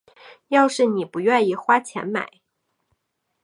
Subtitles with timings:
[0.47, 2.41] 要是妳不愿意花钱买